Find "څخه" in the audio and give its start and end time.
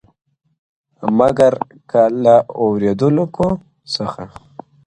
3.93-4.23